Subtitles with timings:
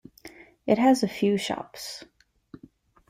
[0.65, 2.05] It has a few shops.